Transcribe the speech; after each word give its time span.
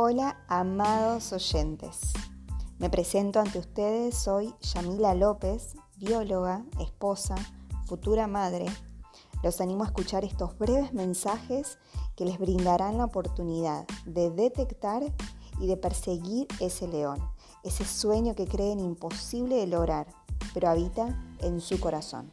Hola, 0.00 0.36
amados 0.46 1.32
oyentes. 1.32 2.12
Me 2.78 2.88
presento 2.88 3.40
ante 3.40 3.58
ustedes, 3.58 4.16
soy 4.16 4.54
Yamila 4.60 5.12
López, 5.12 5.74
bióloga, 5.96 6.64
esposa, 6.78 7.34
futura 7.84 8.28
madre. 8.28 8.66
Los 9.42 9.60
animo 9.60 9.82
a 9.82 9.88
escuchar 9.88 10.24
estos 10.24 10.56
breves 10.56 10.92
mensajes 10.92 11.80
que 12.14 12.24
les 12.24 12.38
brindarán 12.38 12.96
la 12.96 13.06
oportunidad 13.06 13.88
de 14.06 14.30
detectar 14.30 15.02
y 15.58 15.66
de 15.66 15.76
perseguir 15.76 16.46
ese 16.60 16.86
león, 16.86 17.18
ese 17.64 17.84
sueño 17.84 18.36
que 18.36 18.46
creen 18.46 18.78
imposible 18.78 19.56
de 19.56 19.66
lograr, 19.66 20.06
pero 20.54 20.68
habita 20.68 21.20
en 21.40 21.60
su 21.60 21.80
corazón. 21.80 22.30